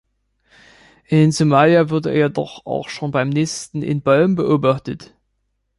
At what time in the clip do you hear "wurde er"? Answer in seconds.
1.91-2.25